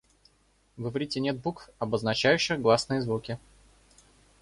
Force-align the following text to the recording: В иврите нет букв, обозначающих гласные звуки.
В 0.77 0.87
иврите 0.89 1.19
нет 1.19 1.37
букв, 1.39 1.69
обозначающих 1.77 2.59
гласные 2.59 3.03
звуки. 3.03 3.37